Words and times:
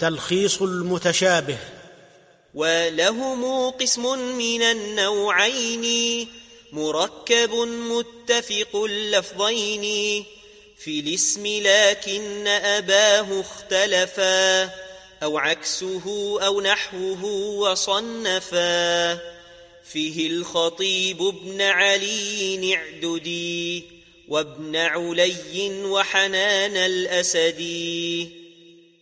تلخيص 0.00 0.62
المتشابه. 0.62 1.58
ولهم 2.54 3.70
قسم 3.70 4.18
من 4.38 4.62
النوعين 4.62 6.26
مركب 6.72 7.50
متفق 7.54 8.84
اللفظين. 8.84 10.24
في 10.78 11.00
الاسم 11.00 11.46
لكن 11.46 12.46
أباه 12.46 13.40
اختلفا 13.40 14.64
أو 15.22 15.38
عكسه 15.38 16.36
أو 16.46 16.60
نحوه 16.60 17.24
وصنفا. 17.54 19.14
فيه 19.92 20.30
الخطيب 20.30 21.22
ابن 21.22 21.62
علي 21.62 22.74
اعددي 22.74 23.84
وابن 24.28 24.76
علي 24.76 25.84
وحنان 25.84 26.76
الأسدي. 26.76 28.40